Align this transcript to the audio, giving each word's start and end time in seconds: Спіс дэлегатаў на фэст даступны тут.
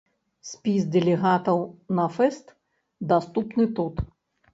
Спіс 0.51 0.85
дэлегатаў 0.95 1.59
на 1.99 2.05
фэст 2.15 2.45
даступны 3.13 3.67
тут. 3.81 4.01